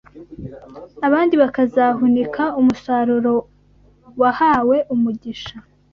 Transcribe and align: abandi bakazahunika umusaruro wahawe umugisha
abandi 1.07 1.35
bakazahunika 1.43 2.43
umusaruro 2.59 3.33
wahawe 4.21 4.77
umugisha 4.93 5.55